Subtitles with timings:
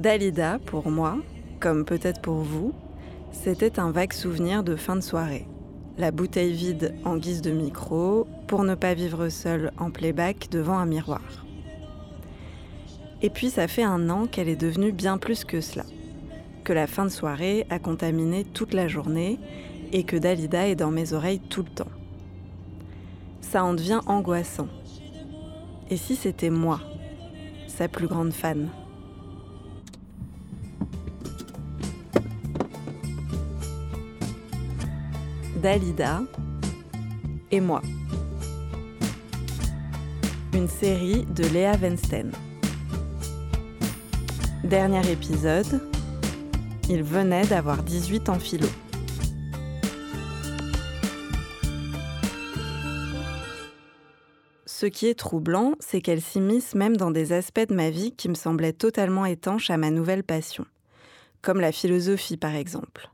[0.00, 1.18] Dalida, pour moi,
[1.60, 2.72] comme peut-être pour vous,
[3.32, 5.46] c'était un vague souvenir de fin de soirée.
[5.98, 10.78] La bouteille vide en guise de micro pour ne pas vivre seule en playback devant
[10.78, 11.44] un miroir.
[13.20, 15.84] Et puis ça fait un an qu'elle est devenue bien plus que cela.
[16.64, 19.38] Que la fin de soirée a contaminé toute la journée
[19.92, 21.92] et que Dalida est dans mes oreilles tout le temps.
[23.42, 24.68] Ça en devient angoissant.
[25.90, 26.80] Et si c'était moi,
[27.66, 28.70] sa plus grande fan?
[35.60, 36.22] Dalida
[37.50, 37.82] et moi.
[40.54, 42.32] Une série de Léa Wensten.
[44.64, 45.86] Dernier épisode,
[46.88, 48.68] il venait d'avoir 18 en philo.
[54.64, 58.30] Ce qui est troublant, c'est qu'elle s'immisce même dans des aspects de ma vie qui
[58.30, 60.64] me semblaient totalement étanches à ma nouvelle passion,
[61.42, 63.10] comme la philosophie par exemple.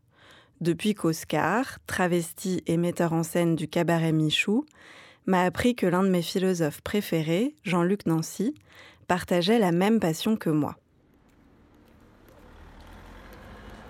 [0.60, 4.64] Depuis qu'Oscar, travesti et metteur en scène du cabaret Michou,
[5.26, 8.54] m'a appris que l'un de mes philosophes préférés, Jean-Luc Nancy,
[9.06, 10.76] partageait la même passion que moi.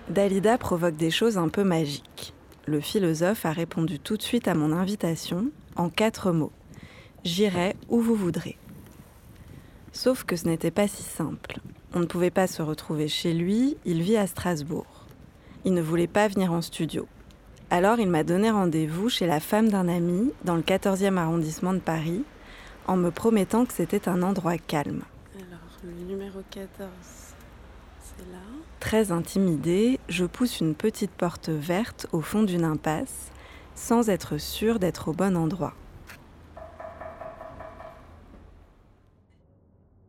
[0.09, 2.33] Dalida provoque des choses un peu magiques.
[2.65, 6.51] Le philosophe a répondu tout de suite à mon invitation en quatre mots.
[7.23, 8.57] J'irai où vous voudrez.
[9.93, 11.59] Sauf que ce n'était pas si simple.
[11.93, 14.96] On ne pouvait pas se retrouver chez lui, il vit à Strasbourg.
[15.67, 17.09] Il ne voulait pas venir en studio.
[17.69, 21.79] Alors il m'a donné rendez-vous chez la femme d'un ami dans le 14e arrondissement de
[21.79, 22.23] Paris
[22.85, 25.01] en me promettant que c'était un endroit calme.
[25.35, 26.87] Alors, le numéro 14,
[27.99, 28.37] c'est là.
[28.79, 33.33] Très intimidée, je pousse une petite porte verte au fond d'une impasse,
[33.75, 35.73] sans être sûre d'être au bon endroit.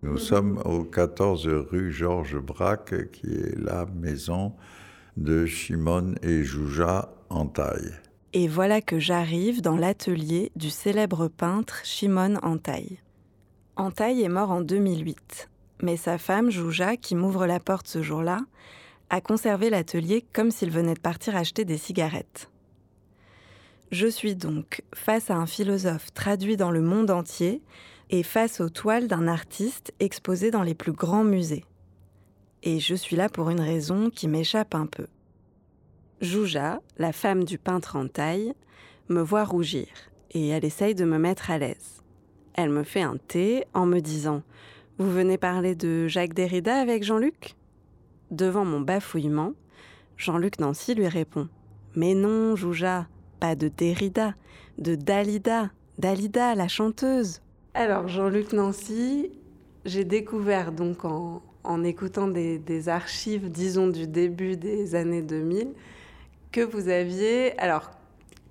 [0.02, 4.52] Nous sommes au 14 rue Georges Braque, qui est la maison
[5.18, 7.92] de Shimon et Jouja en taille.
[8.32, 12.98] Et voilà que j'arrive dans l'atelier du célèbre peintre Shimon Antaï.
[13.76, 15.48] Antaï est mort en 2008,
[15.82, 18.40] mais sa femme Jouja, qui m'ouvre la porte ce jour-là,
[19.10, 22.50] a conservé l'atelier comme s'il venait de partir acheter des cigarettes.
[23.90, 27.62] Je suis donc face à un philosophe traduit dans le monde entier
[28.10, 31.64] et face aux toiles d'un artiste exposé dans les plus grands musées.
[32.62, 35.06] Et je suis là pour une raison qui m'échappe un peu.
[36.20, 38.52] Jouja, la femme du peintre en taille,
[39.08, 39.86] me voit rougir
[40.32, 42.02] et elle essaye de me mettre à l'aise.
[42.54, 44.42] Elle me fait un thé en me disant
[44.98, 47.54] Vous venez parler de Jacques Derrida avec Jean-Luc?
[48.30, 49.52] Devant mon bafouillement,
[50.16, 51.48] Jean-Luc Nancy lui répond
[51.94, 53.06] Mais non, Jouja,
[53.38, 54.34] pas de Derrida,
[54.76, 57.40] de Dalida, Dalida, la chanteuse.
[57.74, 59.30] Alors, Jean-Luc Nancy,
[59.84, 65.72] j'ai découvert donc en, en écoutant des, archives, disons, du début des années 2000,
[66.52, 67.58] que vous aviez.
[67.58, 67.90] Alors,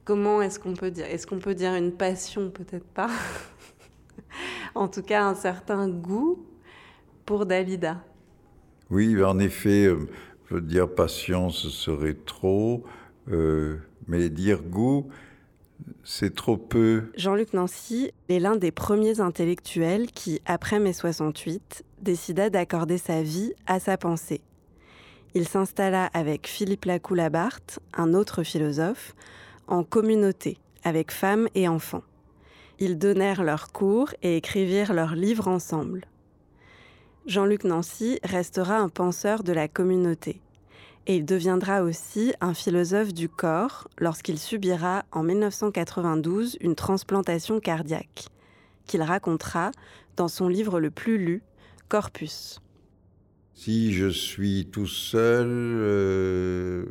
[0.06, 3.10] comment est-ce qu'on peut dire Est-ce qu'on peut dire une passion Peut-être pas.
[4.76, 6.46] en tout cas, un certain goût
[7.26, 8.04] pour Dalida?
[8.90, 10.08] Oui, en effet, euh,
[10.50, 12.86] je dire passion, ce serait trop,
[13.30, 15.10] euh, mais dire goût,
[16.04, 17.12] c'est trop peu.
[17.18, 23.54] Jean-Luc Nancy est l'un des premiers intellectuels qui, après mai 68, décida d'accorder sa vie
[23.66, 24.42] à sa pensée.
[25.34, 29.16] Il s'installa avec Philippe Lacoue-Labarthe, un autre philosophe,
[29.68, 32.04] en communauté, avec femmes et enfants.
[32.80, 36.06] Ils donnèrent leurs cours et écrivirent leurs livres ensemble.
[37.26, 40.40] Jean-Luc Nancy restera un penseur de la communauté
[41.08, 48.28] et il deviendra aussi un philosophe du corps lorsqu'il subira en 1992 une transplantation cardiaque,
[48.86, 49.72] qu'il racontera
[50.18, 51.42] dans son livre le plus lu,
[51.88, 52.60] Corpus.
[53.54, 56.86] Si je suis tout seul euh,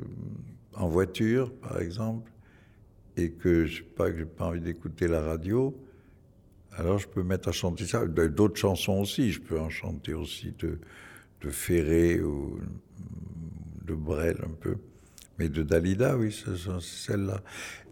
[0.75, 2.33] en voiture, par exemple,
[3.19, 5.77] et que je n'ai pas, pas envie d'écouter la radio,
[6.73, 8.07] alors je peux mettre à chanter ça.
[8.07, 10.79] D'autres chansons aussi, je peux en chanter aussi de,
[11.43, 12.59] de Ferré ou
[13.87, 14.77] de Brel un peu.
[15.39, 17.43] Mais de Dalida, oui, c'est celle-là.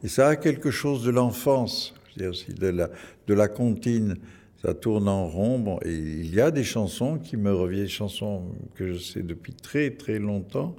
[0.03, 2.91] Et ça a quelque chose de l'enfance, aussi de la,
[3.27, 4.17] de la comptine.
[4.63, 5.79] Ça tourne en rond.
[5.85, 8.45] Et il y a des chansons qui me reviennent, chansons
[8.75, 10.75] que je sais depuis très très longtemps,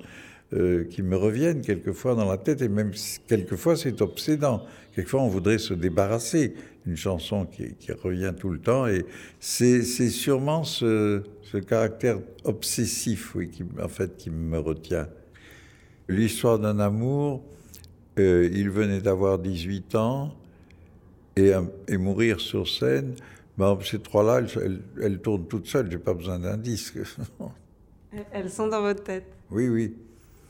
[0.53, 2.62] euh, qui me reviennent quelquefois dans la tête.
[2.62, 2.92] Et même
[3.27, 4.63] quelquefois, c'est obsédant.
[4.94, 6.53] Quelquefois, on voudrait se débarrasser
[6.86, 8.86] d'une chanson qui, qui, revient tout le temps.
[8.86, 9.06] Et
[9.39, 15.07] c'est sûrement ce, ce caractère obsessif, oui, qui, en fait, qui me retient.
[16.07, 17.44] L'histoire d'un amour,
[18.19, 20.31] euh, il venait d'avoir 18 ans
[21.36, 21.53] et,
[21.88, 23.15] et, mourir sur scène.
[23.57, 27.00] Ben, ces trois-là, elles, elles, elles, tournent toutes seules, j'ai pas besoin d'un disque.
[28.31, 29.25] Elles sont dans votre tête.
[29.51, 29.94] Oui, oui.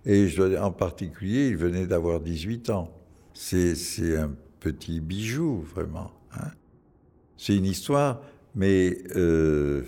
[0.06, 2.92] Et je, en particulier, il venait d'avoir 18 ans.
[3.34, 6.12] C'est un petit bijou, vraiment.
[6.34, 6.52] Hein.
[7.38, 8.22] C'est une histoire,
[8.54, 9.84] mais euh,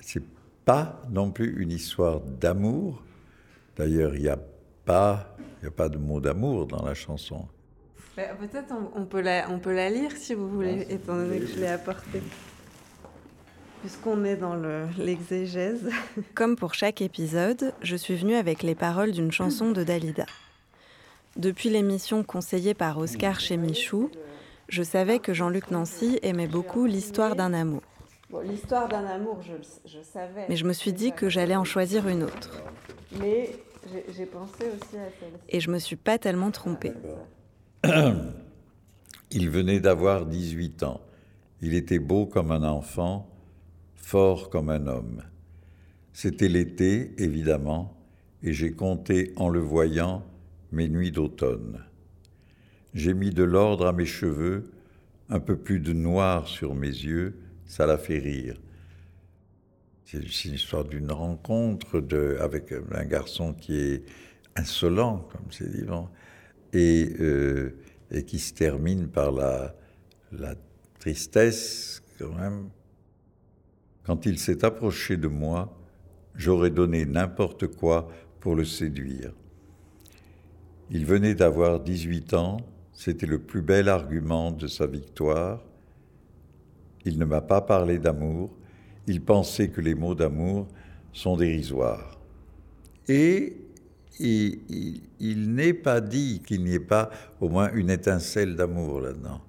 [0.00, 0.22] c'est
[0.64, 3.02] pas non plus une histoire d'amour.
[3.76, 4.38] D'ailleurs, il n'y a
[4.84, 7.46] pas, a pas de mot d'amour dans la chanson.
[8.16, 11.46] Bah, peut-être on, peut la, on peut la lire si vous voulez, étant donné que
[11.46, 12.22] je l'ai apportée.
[13.84, 14.56] Puisqu'on est dans
[14.98, 15.90] l'exégèse.
[16.34, 20.24] Comme pour chaque épisode, je suis venue avec les paroles d'une chanson de Dalida.
[21.36, 24.10] Depuis l'émission conseillée par Oscar chez Michou,
[24.70, 27.82] je savais que Jean-Luc Nancy aimait beaucoup l'histoire d'un amour.
[28.42, 29.52] l'histoire d'un amour, je,
[29.84, 30.46] je, savais.
[30.48, 32.62] Mais je me suis dit que j'allais en choisir une autre.
[33.20, 33.50] Mais
[34.16, 35.44] j'ai pensé aussi à celle-ci.
[35.50, 36.94] Et je me suis pas tellement trompée.
[39.30, 41.02] Il venait d'avoir 18 ans.
[41.60, 43.28] Il était beau comme un enfant
[44.04, 45.22] fort comme un homme.
[46.12, 47.96] C'était l'été, évidemment,
[48.42, 50.24] et j'ai compté en le voyant
[50.70, 51.84] mes nuits d'automne.
[52.92, 54.70] J'ai mis de l'ordre à mes cheveux,
[55.28, 58.60] un peu plus de noir sur mes yeux, ça l'a fait rire.
[60.04, 62.04] C'est une histoire d'une rencontre
[62.40, 64.04] avec un garçon qui est
[64.54, 65.86] insolent, comme c'est dit,
[66.72, 67.76] et, euh,
[68.10, 69.74] et qui se termine par la,
[70.30, 70.54] la
[71.00, 72.68] tristesse, quand même,
[74.04, 75.76] quand il s'est approché de moi,
[76.34, 78.08] j'aurais donné n'importe quoi
[78.40, 79.32] pour le séduire.
[80.90, 82.58] Il venait d'avoir 18 ans,
[82.92, 85.62] c'était le plus bel argument de sa victoire.
[87.04, 88.50] Il ne m'a pas parlé d'amour,
[89.06, 90.68] il pensait que les mots d'amour
[91.12, 92.18] sont dérisoires.
[93.08, 93.56] Et
[94.20, 97.10] il, il n'est pas dit qu'il n'y ait pas
[97.40, 99.40] au moins une étincelle d'amour là-dedans.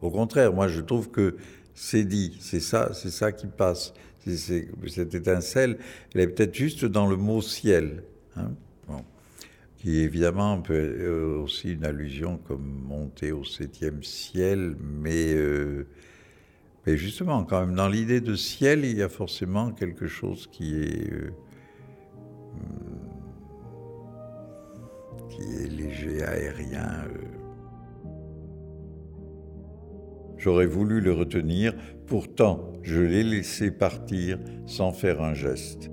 [0.00, 1.36] Au contraire, moi je trouve que
[1.80, 3.94] c'est dit, c'est ça, c'est ça qui passe.
[4.26, 5.78] cette étincelle,
[6.12, 8.02] elle est peut-être juste dans le mot ciel,
[8.36, 8.50] hein.
[9.76, 15.86] qui évidemment peut euh, aussi une allusion comme monter au septième ciel, mais, euh,
[16.84, 20.80] mais justement, quand même, dans l'idée de ciel, il y a forcément quelque chose qui
[20.80, 21.30] est euh,
[25.30, 27.04] qui est léger, aérien.
[30.38, 31.74] J'aurais voulu le retenir,
[32.06, 35.90] pourtant je l'ai laissé partir sans faire un geste.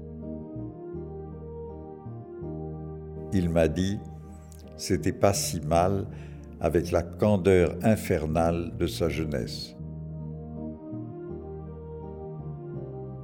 [3.34, 4.00] Il m'a dit,
[4.78, 6.08] c'était pas si mal
[6.62, 9.76] avec la candeur infernale de sa jeunesse.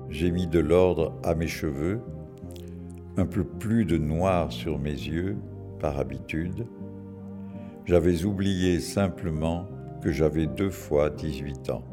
[0.10, 2.02] J'ai mis de l'ordre à mes cheveux,
[3.16, 5.38] un peu plus de noir sur mes yeux,
[5.80, 6.68] par habitude.
[7.86, 9.68] J'avais oublié simplement
[10.02, 11.84] que j'avais deux fois 18 ans.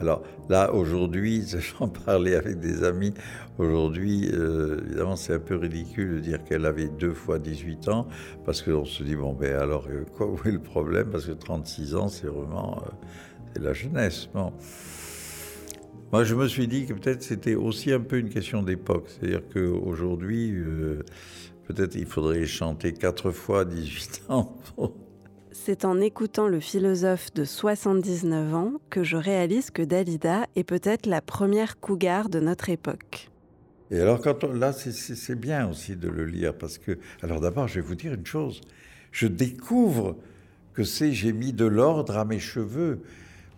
[0.00, 1.44] Alors là, aujourd'hui,
[1.78, 3.14] j'en parlais avec des amis,
[3.58, 8.08] aujourd'hui, euh, évidemment, c'est un peu ridicule de dire qu'elle avait deux fois 18 ans,
[8.44, 11.10] parce qu'on se dit, bon, ben alors, euh, quoi, où est le problème?
[11.10, 12.82] Parce que 36 ans, c'est vraiment...
[12.86, 12.90] Euh,
[13.60, 14.28] la jeunesse.
[16.12, 19.08] Moi, je me suis dit que peut-être c'était aussi un peu une question d'époque.
[19.08, 21.02] C'est-à-dire qu'aujourd'hui, euh,
[21.66, 24.56] peut-être il faudrait chanter quatre fois 18 ans.
[25.50, 31.06] C'est en écoutant le philosophe de 79 ans que je réalise que Dalida est peut-être
[31.06, 33.30] la première cougar de notre époque.
[33.90, 37.76] Et alors, quand là, c'est bien aussi de le lire parce que, alors d'abord, je
[37.76, 38.60] vais vous dire une chose.
[39.12, 40.16] Je découvre
[40.74, 43.02] que c'est j'ai mis de l'ordre à mes cheveux.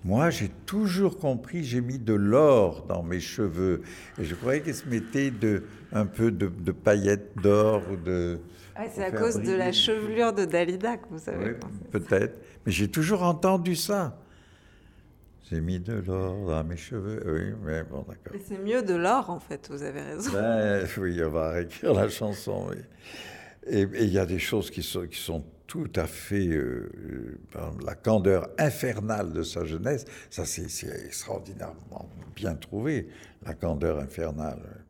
[0.05, 3.83] Moi, j'ai toujours compris, j'ai mis de l'or dans mes cheveux.
[4.19, 8.39] Et je croyais qu'elle se mettait de, un peu de, paillettes d'or ou de.
[8.77, 11.57] Ah, c'est à cause de la chevelure de Dalida que vous savez.
[11.91, 12.39] peut-être.
[12.65, 14.19] Mais j'ai toujours entendu ça.
[15.51, 17.23] J'ai mis de l'or dans mes cheveux.
[17.25, 18.39] Oui, mais bon, d'accord.
[18.47, 20.33] c'est mieux de l'or, en fait, vous avez raison.
[20.33, 22.77] Ben, oui, on va réécrire la chanson, oui.
[23.69, 26.91] Et il y a des choses qui sont, qui sont tout à fait euh,
[27.57, 30.05] euh, la candeur infernale de sa jeunesse.
[30.31, 30.65] Ça, c'est
[31.07, 33.09] extraordinairement bien trouvé,
[33.45, 34.85] la candeur infernale.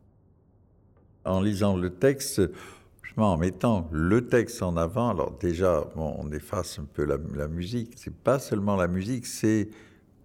[1.25, 2.43] En lisant le texte,
[3.17, 7.95] en mettant le texte en avant, alors déjà, on efface un peu la, la musique.
[7.97, 9.69] C'est pas seulement la musique, c'est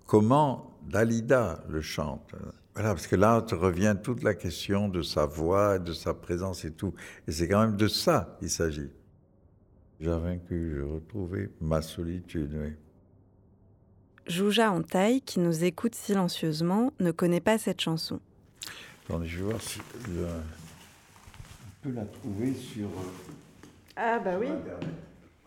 [0.06, 2.34] comment Dalida le chante.
[2.74, 6.72] Voilà, parce que là, revient toute la question de sa voix, de sa présence et
[6.72, 6.94] tout.
[7.28, 8.90] Et c'est quand même de ça qu'il s'agit.
[10.02, 12.74] J'ai vaincu, j'ai retrouvé ma solitude, oui.
[14.26, 18.20] Jouja en taille, qui nous écoute silencieusement, ne connaît pas cette chanson.
[19.06, 19.80] Attendez, je vais voir si.
[21.84, 22.88] peux la trouver sur.
[23.96, 24.48] Ah, bah oui.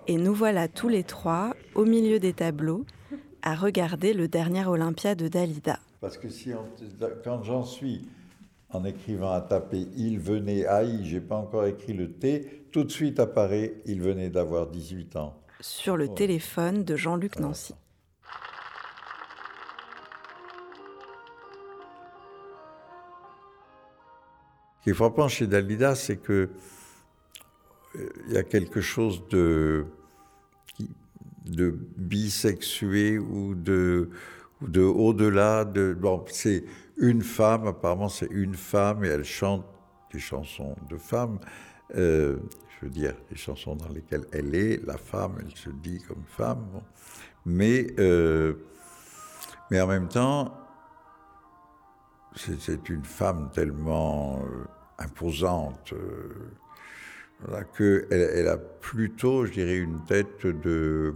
[0.06, 2.84] Et nous voilà tous les trois, au milieu des tableaux,
[3.42, 5.78] à regarder le dernier Olympia de Dalida.
[6.00, 6.68] Parce que si on-
[7.24, 8.06] quand j'en suis
[8.74, 12.90] en écrivant à taper il venait aïe, j'ai pas encore écrit le T, tout de
[12.90, 15.40] suite apparaît il venait d'avoir 18 ans.
[15.60, 17.74] sur le téléphone de Jean-Luc Nancy.
[24.78, 26.50] Ce qui est frappant chez Dalida, c'est que
[27.96, 29.86] euh, il y a quelque chose de,
[31.46, 34.10] de bisexué ou de,
[34.60, 35.96] de au-delà de.
[35.98, 36.64] Bon, c'est
[36.96, 39.64] une femme, apparemment c'est une femme et elle chante
[40.12, 41.38] des chansons de femmes.
[41.96, 42.38] euh,
[42.80, 46.24] je veux dire, des chansons dans lesquelles elle est la femme, elle se dit comme
[46.26, 46.82] femme.
[47.46, 48.54] Mais, euh,
[49.70, 50.54] mais en même temps,
[52.36, 54.64] c'est une femme tellement euh,
[54.98, 55.94] imposante
[57.40, 57.66] voilà,
[58.10, 61.14] elle a plutôt, je dirais, une tête de...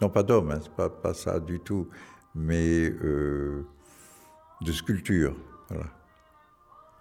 [0.00, 1.88] Non, pas d'homme, hein, c'est pas, pas ça du tout,
[2.34, 2.92] mais
[4.62, 5.34] de sculpture.
[5.68, 5.86] Voilà.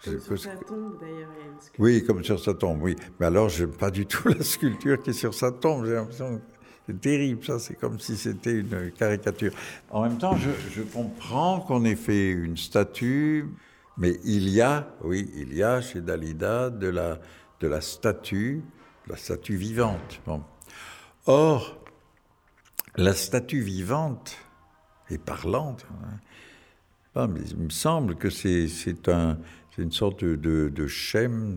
[0.04, 1.84] Comme sur sa tombe, d'ailleurs, il y a une sculpture.
[1.84, 2.96] oui, comme sur sa tombe, oui.
[3.20, 5.86] Mais alors, j'aime pas du tout la sculpture qui est sur sa tombe.
[5.86, 6.42] J'ai l'impression que
[6.88, 7.60] c'est terrible, ça.
[7.60, 9.54] C'est comme si c'était une caricature.
[9.90, 13.50] En même temps, je, je comprends qu'on ait fait une statue,
[13.98, 17.20] mais il y a, oui, il y a chez Dalida de la,
[17.62, 18.64] de la statue,
[19.08, 20.22] la statue vivante.
[20.28, 20.44] Bon.
[21.26, 21.80] Or,
[22.96, 24.38] la statue vivante
[25.10, 26.20] et parlante, hein,
[27.16, 29.38] ah, mais il me semble que c'est un,
[29.78, 30.36] une sorte de,
[30.70, 30.88] de,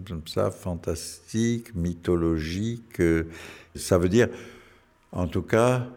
[0.06, 3.00] comme ça, fantastique, mythologique.
[3.00, 3.24] euh,
[3.74, 4.28] Ça veut dire,
[5.12, 5.88] en tout cas,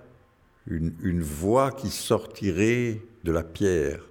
[0.67, 4.01] une, une voix qui sortirait de la pierre.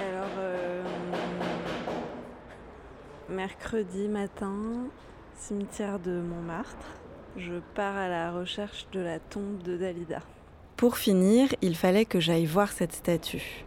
[0.00, 0.82] Alors, euh,
[3.28, 4.88] mercredi matin,
[5.36, 6.99] cimetière de Montmartre,
[7.36, 10.20] je pars à la recherche de la tombe de Dalida.
[10.76, 13.64] Pour finir, il fallait que j'aille voir cette statue.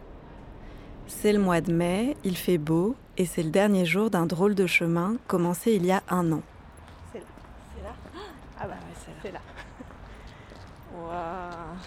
[1.06, 4.54] C'est le mois de mai, il fait beau, et c'est le dernier jour d'un drôle
[4.54, 6.42] de chemin commencé il y a un an.
[7.12, 7.24] C'est là.
[7.76, 7.94] C'est là
[8.60, 9.40] Ah bah ouais, c'est là.
[10.96, 11.78] Waouh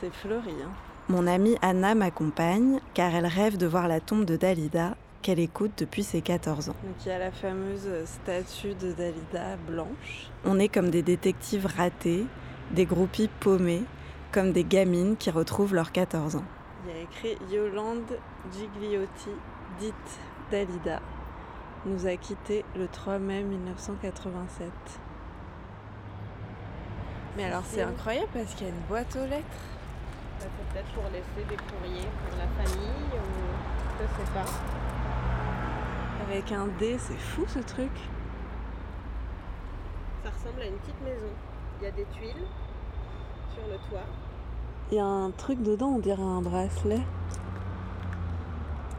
[0.00, 0.70] C'est fleuri, hein.
[1.08, 5.72] Mon amie Anna m'accompagne car elle rêve de voir la tombe de Dalida qu'elle écoute
[5.78, 6.76] depuis ses 14 ans.
[6.84, 10.30] Donc il y a la fameuse statue de Dalida blanche.
[10.44, 12.24] On est comme des détectives ratés,
[12.70, 13.82] des groupies paumées,
[14.30, 16.44] comme des gamines qui retrouvent leurs 14 ans.
[16.84, 18.16] Il y a écrit Yolande
[18.52, 19.30] Gigliotti,
[19.80, 19.94] dite
[20.52, 21.00] Dalida,
[21.86, 24.70] nous a quittés le 3 mai 1987.
[27.36, 29.42] Mais alors c'est incroyable parce qu'il y a une boîte aux lettres.
[30.38, 34.85] Bah, c'est peut-être pour laisser des courriers pour la famille ou je sais pas.
[36.28, 37.90] Avec un D, c'est fou ce truc.
[40.24, 41.28] Ça ressemble à une petite maison.
[41.80, 42.46] Il y a des tuiles
[43.54, 44.06] sur le toit.
[44.90, 47.02] Il y a un truc dedans, on dirait un bracelet.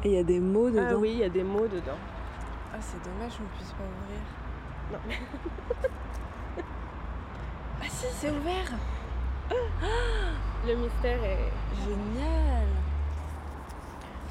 [0.03, 0.87] Et il y a des mots dedans.
[0.89, 1.97] Ah oui, il y a des mots dedans.
[2.73, 4.21] Ah, c'est dommage qu'on puisse pas ouvrir.
[4.93, 4.99] Non.
[7.81, 8.71] ah si, c'est ouvert
[10.65, 11.51] Le mystère est.
[11.83, 12.67] Génial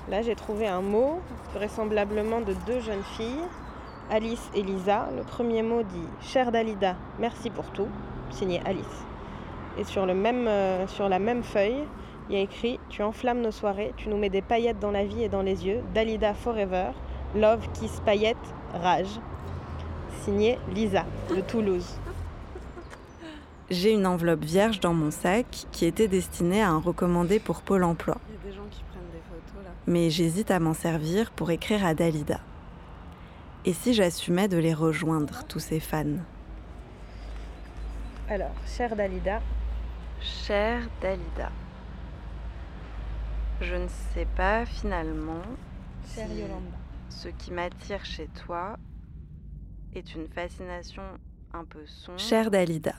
[0.09, 1.21] Là, j'ai trouvé un mot,
[1.55, 3.43] vraisemblablement de deux jeunes filles,
[4.11, 5.09] Alice et Lisa.
[5.17, 7.89] Le premier mot dit Chère Dalida, merci pour tout,
[8.31, 8.85] signé Alice.
[9.79, 11.83] Et sur, le même, euh, sur la même feuille,
[12.29, 15.05] il y a écrit Tu enflammes nos soirées, tu nous mets des paillettes dans la
[15.05, 15.81] vie et dans les yeux.
[15.93, 16.91] Dalida forever,
[17.35, 18.37] love, kiss, paillettes,
[18.75, 19.21] rage.
[20.23, 21.99] Signé Lisa, de Toulouse.
[23.71, 27.83] J'ai une enveloppe vierge dans mon sac qui était destinée à un recommandé pour Pôle
[27.83, 28.17] emploi.
[28.29, 29.71] Il y a des gens qui prennent des photos là.
[29.87, 32.41] Mais j'hésite à m'en servir pour écrire à Dalida.
[33.65, 36.05] Et si j'assumais de les rejoindre, tous ces fans?
[38.29, 39.41] Alors, chère Dalida,
[40.21, 41.53] Chère Dalida,
[43.61, 45.43] je ne sais pas finalement
[46.15, 46.77] chère si Yolanda.
[47.09, 48.77] ce qui m'attire chez toi
[49.95, 51.03] est une fascination
[51.53, 52.19] un peu sombre.
[52.19, 52.95] Chère Dalida.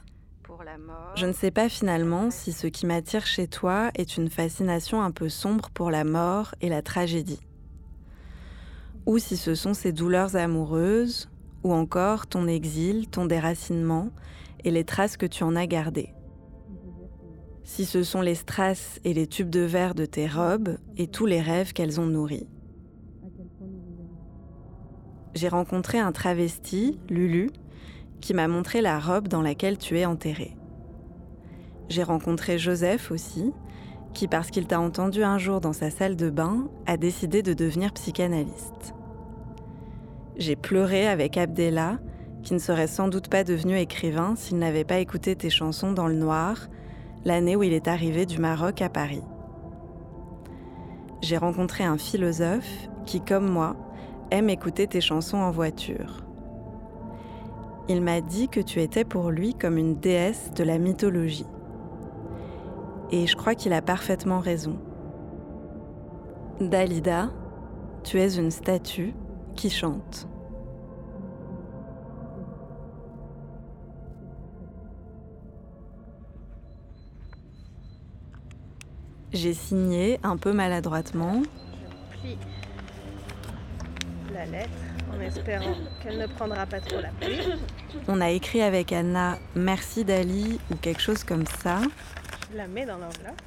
[1.15, 5.11] Je ne sais pas finalement si ce qui m'attire chez toi est une fascination un
[5.11, 7.39] peu sombre pour la mort et la tragédie.
[9.05, 11.29] Ou si ce sont ces douleurs amoureuses,
[11.63, 14.09] ou encore ton exil, ton déracinement
[14.63, 16.13] et les traces que tu en as gardées.
[17.63, 21.25] Si ce sont les strass et les tubes de verre de tes robes et tous
[21.25, 22.47] les rêves qu'elles ont nourris.
[25.33, 27.51] J'ai rencontré un travesti, Lulu,
[28.21, 30.55] qui m'a montré la robe dans laquelle tu es enterré.
[31.89, 33.53] J'ai rencontré Joseph aussi,
[34.13, 37.53] qui, parce qu'il t'a entendu un jour dans sa salle de bain, a décidé de
[37.53, 38.93] devenir psychanalyste.
[40.37, 41.99] J'ai pleuré avec Abdella,
[42.43, 46.07] qui ne serait sans doute pas devenu écrivain s'il n'avait pas écouté tes chansons dans
[46.07, 46.67] le noir,
[47.25, 49.23] l'année où il est arrivé du Maroc à Paris.
[51.21, 53.75] J'ai rencontré un philosophe qui, comme moi,
[54.31, 56.26] aime écouter tes chansons en voiture.
[57.89, 61.45] Il m'a dit que tu étais pour lui comme une déesse de la mythologie.
[63.11, 64.77] Et je crois qu'il a parfaitement raison.
[66.59, 67.29] Dalida,
[68.03, 69.13] tu es une statue
[69.55, 70.27] qui chante.
[79.31, 81.43] J'ai signé un peu maladroitement.
[84.37, 84.69] La lettre
[85.11, 87.41] en espérant qu'elle ne prendra pas trop la pluie.
[88.07, 91.79] On a écrit avec Anna Merci Dali ou quelque chose comme ça.
[92.51, 93.41] Je la mets dans l'enveloppe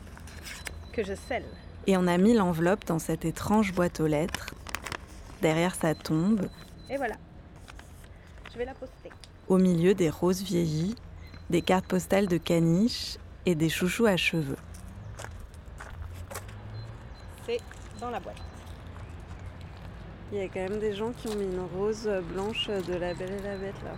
[0.92, 1.44] que je scelle.
[1.86, 4.54] Et on a mis l'enveloppe dans cette étrange boîte aux lettres,
[5.42, 6.48] derrière sa tombe.
[6.90, 7.14] Et voilà.
[8.52, 9.10] Je vais la poster.
[9.48, 10.96] Au milieu des roses vieillies,
[11.50, 13.16] des cartes postales de caniche
[13.46, 14.58] et des chouchous à cheveux.
[17.46, 17.60] C'est
[18.00, 18.49] dans la boîte.
[20.32, 23.14] Il y a quand même des gens qui ont mis une rose blanche de la
[23.14, 23.92] Belle et la Bête là.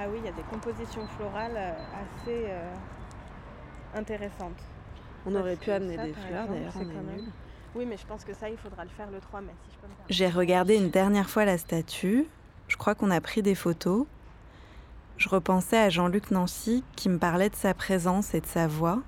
[0.00, 2.74] Ah oui, il y a des compositions florales euh, assez euh,
[3.94, 4.60] intéressantes.
[5.26, 7.32] On Parce aurait pu amener ça, des fleurs d'ailleurs, on est même-.
[7.74, 9.80] Oui, mais je pense que ça, il faudra le faire le 3 mai, si je
[9.80, 9.92] peux me.
[10.08, 12.26] J'ai regardé une dernière fois la statue.
[12.68, 14.06] Je crois qu'on a pris des photos.
[15.16, 19.00] Je repensais à Jean-Luc Nancy qui me parlait de sa présence et de sa voix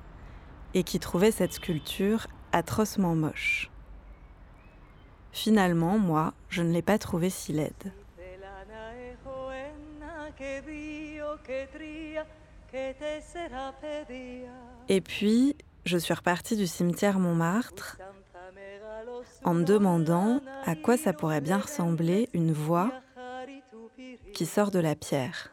[0.75, 3.70] et qui trouvait cette sculpture atrocement moche.
[5.33, 7.93] Finalement, moi, je ne l'ai pas trouvée si laide.
[14.89, 17.99] Et puis, je suis repartie du cimetière Montmartre
[19.45, 22.93] en me demandant à quoi ça pourrait bien ressembler une voix
[24.35, 25.53] qui sort de la pierre.